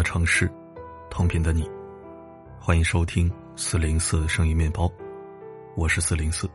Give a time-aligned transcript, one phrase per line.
[0.00, 0.50] 的城市，
[1.10, 1.70] 同频的你，
[2.58, 4.90] 欢迎收听四零四声音面包，
[5.76, 6.48] 我是四零四。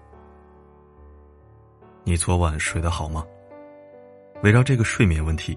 [2.04, 3.24] 你昨晚睡得好吗？
[4.42, 5.56] 围绕这个睡眠问题，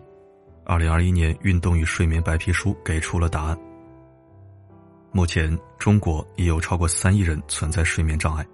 [0.67, 3.59] 二零二一年运动与睡眠白皮书给出了答案。
[5.11, 8.47] 目前，中国已有超过三亿人存在睡眠障碍，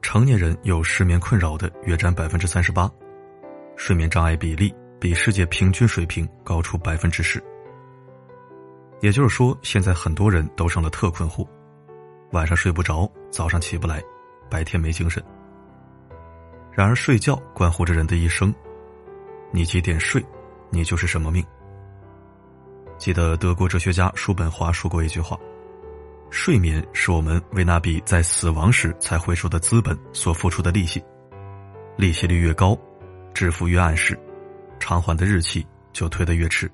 [0.00, 2.90] 成年人有失眠困扰的约占百分之三十八，
[3.76, 4.74] 睡眠障碍比例。
[4.98, 7.38] 比世界平均水平高出百分之十，
[9.00, 11.48] 也就是说，现在很多人都成了特困户，
[12.32, 14.02] 晚上睡不着，早上起不来，
[14.50, 15.22] 白天没精神。
[16.72, 18.54] 然而，睡觉关乎着人的一生，
[19.50, 20.24] 你几点睡，
[20.70, 21.44] 你就是什么命。
[22.98, 25.38] 记得德国哲学家叔本华说过一句话
[26.30, 31.02] ：“睡眠是我们为那笔在死亡时才回收的资本所付出的利息，
[31.96, 32.76] 利息率越高，
[33.34, 34.18] 支付越按时。”
[34.78, 36.70] 偿还的日期就推得越迟。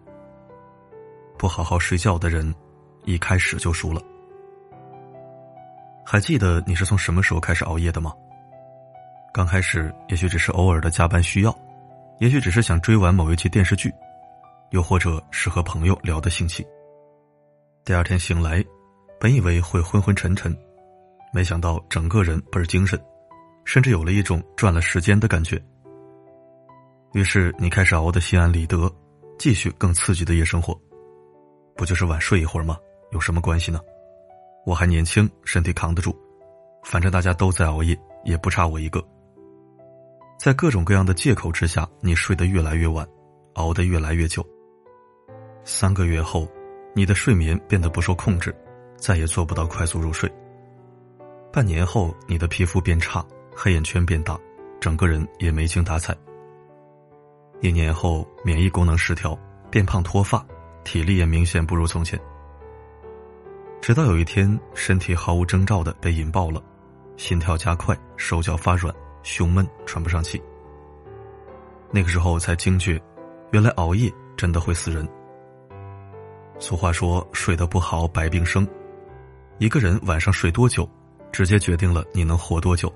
[1.42, 2.54] 不好好睡觉的人，
[3.04, 4.00] 一开始就输了。
[6.06, 8.14] 还记得你是从什么时候开始熬夜的吗？
[9.34, 11.52] 刚开始也许只是偶尔的加班需要，
[12.20, 13.92] 也许只是想追完某一集电视剧，
[14.70, 16.64] 又或者是和朋友聊的兴起。
[17.84, 18.64] 第二天醒来，
[19.18, 20.56] 本以为会昏昏沉沉，
[21.34, 22.96] 没想到整个人倍儿精神，
[23.64, 25.60] 甚至有了一种赚了时间的感觉。
[27.14, 28.88] 于是你开始熬得心安理得，
[29.40, 30.80] 继续更刺激的夜生活，
[31.82, 32.78] 不就是晚睡一会儿吗？
[33.10, 33.80] 有什么关系呢？
[34.64, 36.16] 我还年轻，身体扛得住，
[36.84, 39.04] 反正大家都在熬夜，也不差我一个。
[40.38, 43.04] 在各种各样的借口之下，你睡得越来越晚，
[43.54, 44.46] 熬得越来越久。
[45.64, 46.46] 三个月后，
[46.94, 48.54] 你的睡眠变得不受控制，
[48.96, 50.32] 再也做不到快速入睡。
[51.52, 53.26] 半年后，你的皮肤变差，
[53.56, 54.38] 黑眼圈变大，
[54.80, 56.16] 整个人也没精打采。
[57.60, 59.36] 一年后，免疫功能失调，
[59.68, 60.46] 变胖脱发，
[60.84, 62.20] 体力也明显不如从前。
[63.80, 66.62] 直到有一天，身体毫无征兆的被引爆了，
[67.16, 70.40] 心跳加快，手脚发软，胸闷，喘不上气。
[71.90, 73.00] 那个时候才惊觉，
[73.50, 75.08] 原来熬夜真的会死人。
[76.58, 78.66] 俗话说：“睡得不好，百病生。”
[79.58, 80.88] 一个人晚上睡多久，
[81.32, 82.92] 直接决定了你能活多久。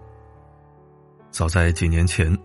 [1.30, 2.36] 早在几年前。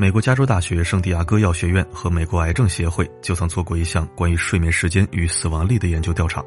[0.00, 6.40] 美国加州大学圣地亚哥药学院和美国癌症协会就曾做过一项关于睡眠时间与死亡率的研究调查。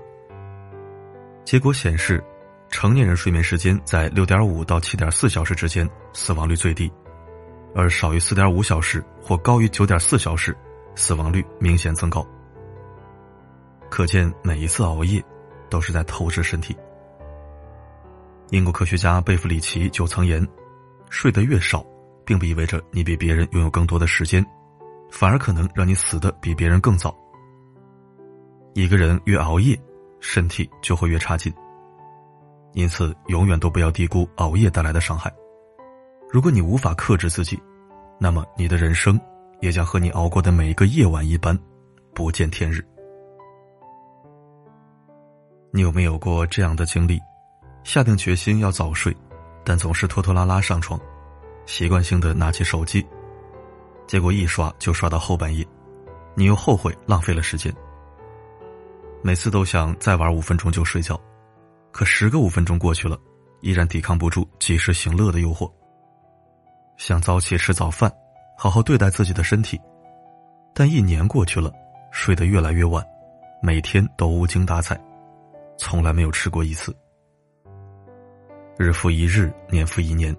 [1.43, 2.23] 结果显示，
[2.69, 6.89] 成年人睡眠时间在六点五到七点四小时之间，死亡率最低；
[7.75, 10.55] 而少于四点五小时或高于九点四小时，
[10.95, 12.25] 死亡率明显增高。
[13.89, 15.21] 可见，每一次熬夜
[15.69, 16.73] 都是在透支身体。
[18.51, 20.47] 英国科学家贝弗里奇就曾言
[21.11, 21.85] ：“睡得越少。”
[22.25, 24.45] 并不意味着你比别人拥有更多的时间，
[25.11, 27.15] 反而可能让你死的比别人更早。
[28.73, 29.77] 一个人越熬夜，
[30.19, 31.53] 身体就会越差劲。
[32.73, 35.29] 因此，永远都不要低估熬夜带来的伤害。
[36.31, 37.61] 如果你无法克制自己，
[38.17, 39.19] 那么你的人生
[39.59, 41.57] 也将和你熬过的每一个夜晚一般，
[42.15, 42.81] 不见天日。
[45.73, 47.19] 你有没有过这样的经历？
[47.83, 49.13] 下定决心要早睡，
[49.65, 50.97] 但总是拖拖拉拉上床。
[51.65, 53.05] 习惯性的拿起手机，
[54.07, 55.65] 结果一刷就刷到后半夜，
[56.35, 57.73] 你又后悔浪费了时间。
[59.21, 61.19] 每次都想再玩五分钟就睡觉，
[61.91, 63.17] 可十个五分钟过去了，
[63.61, 65.71] 依然抵抗不住及时行乐的诱惑。
[66.97, 68.11] 想早起吃早饭，
[68.57, 69.79] 好好对待自己的身体，
[70.73, 71.71] 但一年过去了，
[72.11, 73.05] 睡得越来越晚，
[73.61, 74.99] 每天都无精打采，
[75.77, 76.95] 从来没有吃过一次。
[78.77, 80.35] 日复一日，年复一年。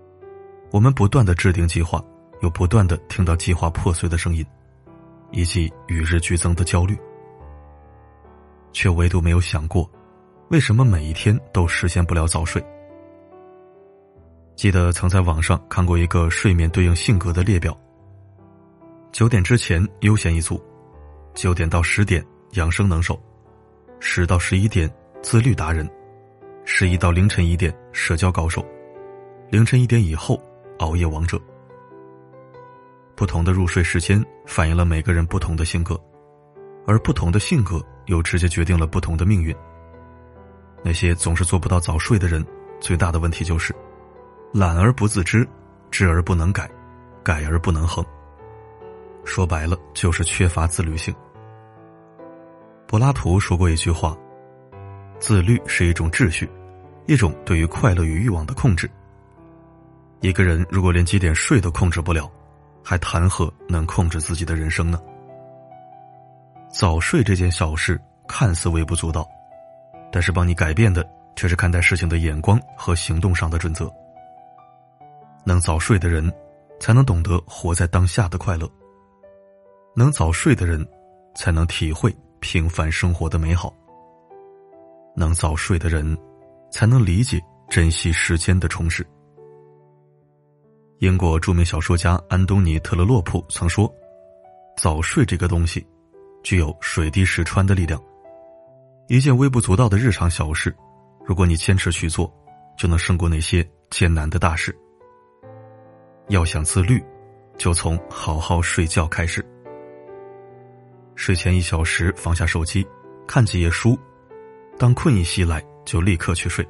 [0.72, 2.02] 我们不断的制定计划，
[2.40, 4.44] 又不断的听到计划破碎的声音，
[5.30, 6.98] 以及与日俱增的焦虑，
[8.72, 9.88] 却唯独没有想过，
[10.48, 12.64] 为什么每一天都实现不了早睡？
[14.56, 17.78] 记得曾在网上看过一个睡眠对应性格的列表：
[19.12, 20.58] 九点之前悠闲一族，
[21.34, 23.20] 九点到十点养生能手，
[24.00, 24.90] 十到十一点
[25.22, 25.86] 自律达人，
[26.64, 28.64] 十一到凌晨一点社交高手，
[29.50, 30.42] 凌晨一点以后。
[30.82, 31.40] 熬夜王者，
[33.14, 35.98] 不同的入睡时间反映了每个人不同的性格，
[36.88, 39.54] 而不同的性格又直接决定了不同的命运。
[40.82, 42.44] 那些总是做不到早睡的人，
[42.80, 43.72] 最大的问题就是
[44.52, 45.48] 懒而不自知，
[45.88, 46.68] 知而不能改，
[47.22, 48.04] 改而不能恒。
[49.24, 51.14] 说白了，就是缺乏自律性。
[52.88, 54.18] 柏拉图说过一句话
[55.20, 56.50] ：“自律是一种秩序，
[57.06, 58.90] 一种对于快乐与欲望的控制。”
[60.22, 62.30] 一个人如果连几点睡都控制不了，
[62.82, 65.02] 还谈何能控制自己的人生呢？
[66.70, 69.26] 早睡这件小事看似微不足道，
[70.12, 71.04] 但是帮你改变的
[71.34, 73.92] 却是看待事情的眼光和行动上的准则。
[75.44, 76.32] 能早睡的人，
[76.78, 78.70] 才能懂得活在当下的快乐。
[79.96, 80.86] 能早睡的人，
[81.34, 83.74] 才能体会平凡生活的美好。
[85.16, 86.16] 能早睡的人，
[86.70, 89.04] 才能理解珍惜时间的充实。
[91.02, 93.92] 英国著名小说家安东尼·特勒洛普曾说
[94.78, 95.84] ：“早睡这个东西，
[96.44, 98.00] 具有水滴石穿的力量。
[99.08, 100.72] 一件微不足道的日常小事，
[101.24, 102.32] 如果你坚持去做，
[102.78, 104.72] 就能胜过那些艰难的大事。”
[106.30, 107.04] 要想自律，
[107.58, 109.44] 就从好好睡觉开始。
[111.16, 112.86] 睡前一小时放下手机，
[113.26, 113.98] 看几页书，
[114.78, 116.64] 当困意袭来，就立刻去睡。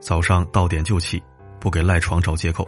[0.00, 1.22] 早上到点就起，
[1.60, 2.66] 不给赖床找借口。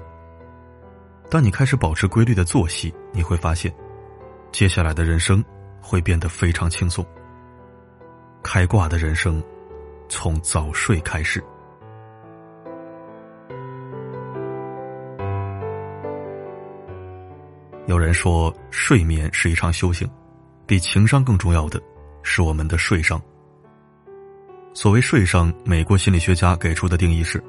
[1.28, 3.74] 当你开始保持规律的作息，你会发现，
[4.52, 5.44] 接下来的人生
[5.80, 7.04] 会变得非常轻松。
[8.42, 9.42] 开挂的人生，
[10.08, 11.42] 从早睡开始。
[17.86, 20.08] 有人说，睡眠是一场修行，
[20.64, 21.80] 比情商更重要的
[22.22, 23.20] 是我们的睡商。
[24.74, 27.42] 所谓睡商，美国心理学家给出的定义是：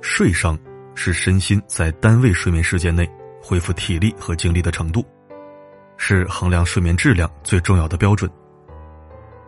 [0.00, 0.58] 睡商
[1.00, 3.08] 是身心在单位睡眠时间内
[3.40, 5.06] 恢复体力和精力的程度，
[5.96, 8.28] 是衡量睡眠质量最重要的标准。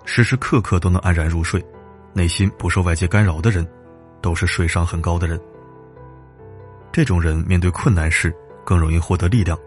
[0.05, 1.61] 时时刻刻都能安然入睡，
[2.13, 3.69] 内心不受外界干扰的人，
[4.23, 5.41] 都是睡商很高的人。
[6.93, 8.33] 这种人面对困难时
[8.65, 9.59] 更容易获得力量。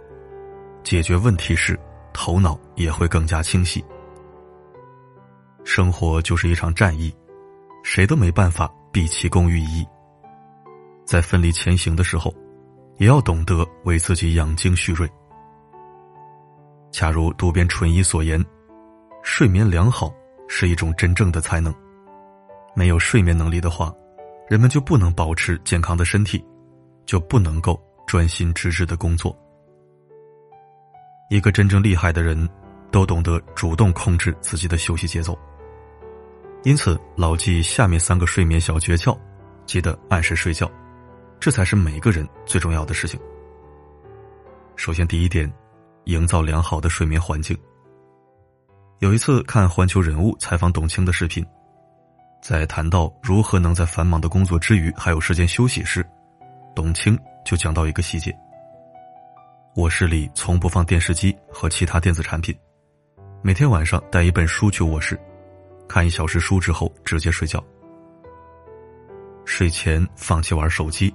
[0.85, 1.77] 解决问题时，
[2.13, 3.83] 头脑也会更加清晰。
[5.65, 7.13] 生活就是一场战役，
[7.83, 9.85] 谁都没办法毕其功于一。
[11.05, 12.33] 在奋力前行的时候，
[12.97, 15.09] 也要懂得为自己养精蓄锐。
[16.91, 18.43] 恰如渡边淳一所言
[19.23, 20.13] ：“睡眠良好
[20.47, 21.73] 是一种真正的才能。
[22.75, 23.93] 没有睡眠能力的话，
[24.49, 26.43] 人们就不能保持健康的身体，
[27.05, 29.35] 就不能够专心致志的工作。”
[31.29, 32.47] 一个真正厉害的人，
[32.91, 35.37] 都懂得主动控制自己的休息节奏。
[36.63, 39.17] 因此，牢记下面三个睡眠小诀窍：
[39.65, 40.69] 记得按时睡觉，
[41.43, 43.19] 这才是每个人最重要的事情。
[44.77, 45.53] 首先，第一点，
[46.05, 47.53] 营造良好的睡眠环境。
[48.99, 51.45] 有一次看《环球人物》采访董卿的视频，
[52.41, 56.01] 在谈到如何能在繁忙的工作之余还有时间休息时，
[56.73, 58.33] 董卿就讲到一个细节。
[59.75, 62.57] 卧室里从不放电视机和其他电子产品，
[63.41, 65.19] 每天晚上带一本书去卧室，
[65.89, 67.61] 看一小时书之后直接睡觉。
[69.43, 71.13] 睡前放弃玩手机，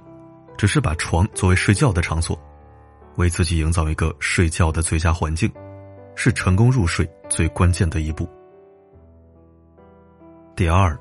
[0.59, 2.37] 只是把床作为睡觉的场所，
[3.15, 5.49] 为自己营造一个睡觉的最佳环境，
[6.15, 8.29] 是成功入睡最关键的一步。
[10.57, 10.99] 第二，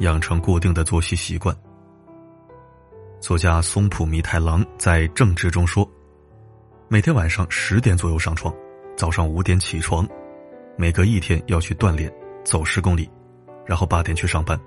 [0.00, 1.56] 养成固定的作息习惯。
[3.18, 5.90] 作家松浦弥太郎在《正直》中说。
[6.86, 8.54] 每天晚上十点左右上床，
[8.94, 10.06] 早上五点起床，
[10.76, 12.12] 每隔一天要去锻炼，
[12.44, 13.08] 走十公里，
[13.64, 14.60] 然后八点去上班。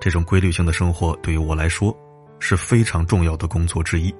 [0.00, 1.96] 这种规律性的生活对于我来说
[2.44, 4.12] 是非常重要的工作之一。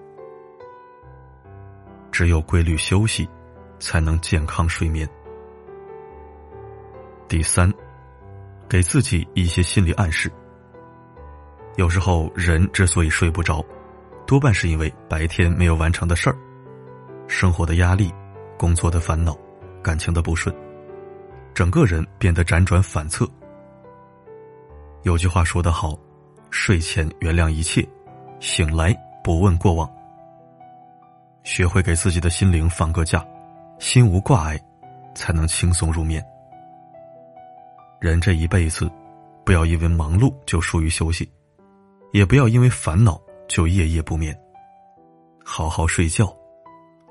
[2.13, 3.29] 只有规律休息，
[3.81, 5.09] 才能健康睡眠。
[7.27, 7.69] 第三，
[8.69, 10.31] 给自己一些心理暗示。
[11.75, 13.61] 有时候人之所以睡不着，
[14.25, 16.37] 多半是因为白天没有完成的事儿。
[17.27, 18.15] 生活的压力，
[18.57, 19.37] 工作的烦恼，
[19.83, 20.55] 感情的不顺，
[21.53, 23.29] 整个人变得辗转反侧。
[25.03, 25.99] 有句话说得好
[26.53, 27.85] ：“睡前原谅一切，
[28.43, 29.89] 醒来不问过往。”
[31.45, 33.25] 学会给自己的心灵放个假，
[33.79, 34.61] 心无挂碍，
[35.15, 36.23] 才能轻松入眠。
[38.01, 38.91] 人这一辈子，
[39.45, 41.31] 不要因为忙碌就疏于休息，
[42.13, 44.37] 也不要因为烦恼就夜夜不眠。
[45.45, 46.37] 好好睡觉。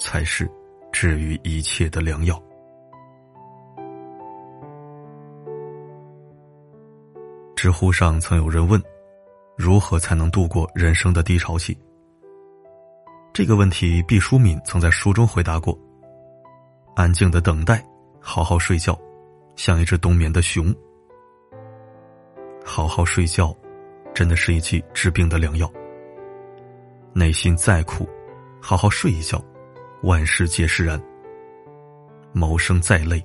[0.04, 0.50] 才是
[0.92, 2.42] 治愈一切的良药。
[7.56, 8.82] 知乎上曾有人问
[9.62, 11.78] ：“如何才能度过人生的低潮期？”
[13.32, 15.78] 这个问题，毕淑敏曾在书中回答过
[16.98, 17.86] ：“安静的等待，
[18.20, 19.00] 好好睡觉，
[19.56, 20.76] 像一只冬眠的熊。
[22.66, 23.56] 好好睡觉，
[24.14, 25.72] 真的是一剂治病的良药。
[27.14, 28.10] 内心再苦，
[28.62, 29.42] 好好睡一觉。”
[30.04, 31.00] 万事皆释然。
[32.34, 33.24] 谋生再累，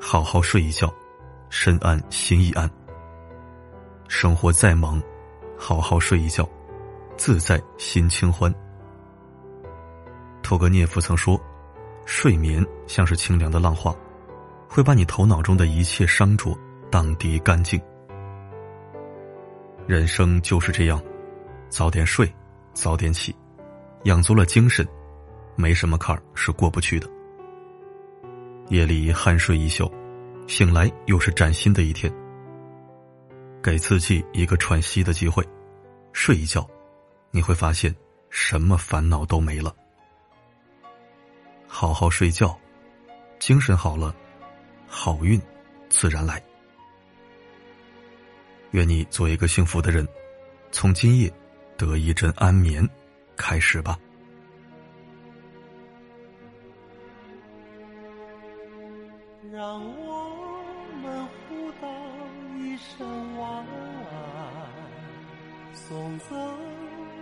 [0.00, 0.90] 好好睡一觉，
[1.50, 2.70] 身安心亦安。
[4.08, 5.02] 生活再忙，
[5.58, 6.48] 好好睡一觉，
[7.16, 8.52] 自在心清欢。
[10.42, 11.40] 托格涅夫曾说
[12.06, 13.94] ：“睡眠像是清凉的浪花，
[14.68, 16.56] 会把你头脑中的一切伤浊
[16.90, 17.80] 荡涤干净。
[19.86, 21.02] 人生就是这样，
[21.68, 22.32] 早点睡，
[22.74, 23.34] 早点起，
[24.04, 24.86] 养足了精神，
[25.56, 27.08] 没什么坎儿是过不去的。
[28.68, 29.90] 夜里酣睡一宿，
[30.46, 32.12] 醒来又是崭新的一天。
[33.66, 35.44] 给自己一个喘息的机会，
[36.12, 36.64] 睡一觉，
[37.32, 37.92] 你会发现
[38.30, 39.74] 什么烦恼都没了。
[41.66, 42.56] 好好睡觉，
[43.40, 44.14] 精神好了，
[44.86, 45.42] 好运
[45.88, 46.40] 自然来。
[48.70, 50.06] 愿你做一个幸福的人，
[50.70, 51.28] 从今夜
[51.76, 52.88] 得一针安眠
[53.34, 53.98] 开始吧。
[59.50, 59.82] 让
[65.76, 66.24] 送走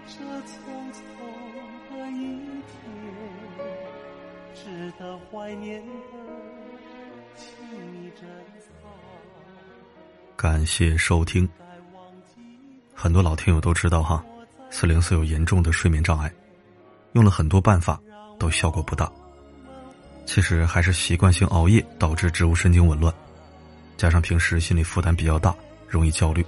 [0.06, 0.54] 这匆
[0.92, 1.02] 匆
[1.90, 2.38] 的一
[2.70, 2.78] 天，
[4.54, 5.92] 值得怀念的，
[10.37, 11.49] 感谢收听。
[12.94, 14.25] 很多老听友都知道哈，
[14.70, 16.32] 四零四有严重的睡眠障碍，
[17.12, 18.00] 用了很多办法
[18.38, 19.11] 都效果不大。
[20.26, 23.12] 其实还是习惯性熬夜导致植物神经紊乱，
[23.96, 25.54] 加上平时心理负担比较大，
[25.88, 26.44] 容易焦虑，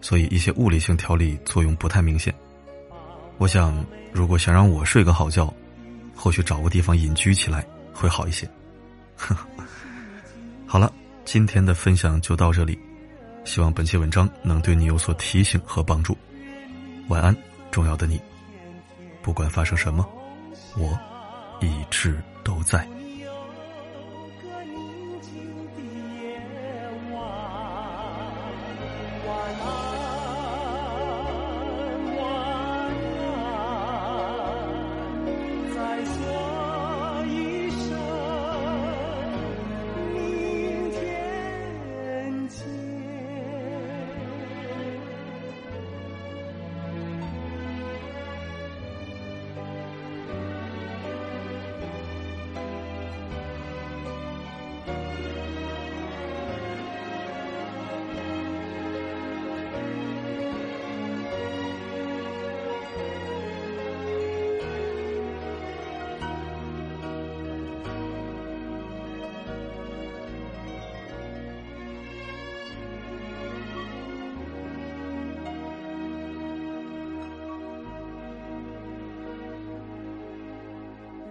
[0.00, 2.34] 所以一些物理性调理作用不太明显。
[3.38, 5.52] 我想，如果想让我睡个好觉，
[6.14, 8.48] 或许找个地方隐居起来会好一些。
[10.66, 10.92] 好了，
[11.24, 12.78] 今天的分享就到这里，
[13.44, 16.16] 希望本期文章能对你有所提醒和帮助。
[17.08, 17.36] 晚安，
[17.70, 18.20] 重要的你，
[19.22, 20.08] 不管发生什么，
[20.76, 20.98] 我
[21.60, 22.18] 一直。
[22.42, 22.88] 都在。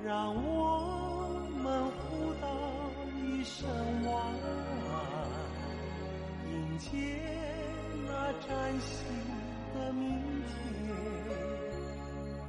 [0.09, 1.29] 让我
[1.61, 2.47] 们互道
[3.15, 3.69] 一声
[4.05, 4.11] 晚
[4.89, 4.97] 安，
[6.49, 6.89] 迎接
[8.07, 8.09] 那
[8.47, 8.49] 崭
[8.79, 9.05] 新
[9.75, 10.09] 的明
[10.47, 10.51] 天，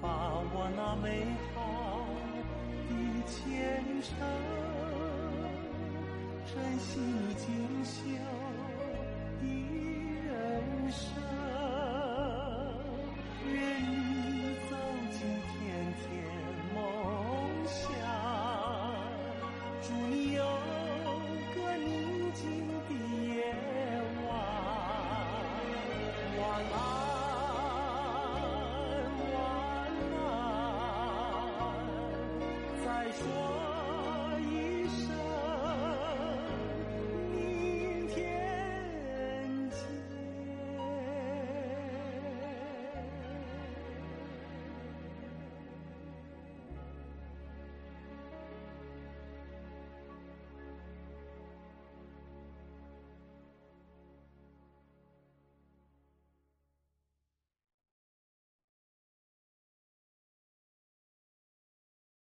[0.00, 1.60] 把握那美好
[2.88, 2.92] 的
[3.26, 4.16] 前程，
[6.46, 7.44] 珍惜你锦
[7.84, 8.00] 绣